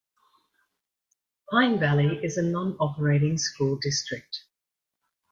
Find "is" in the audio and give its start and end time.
2.23-2.35